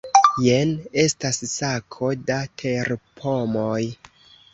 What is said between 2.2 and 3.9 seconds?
da terpomoj.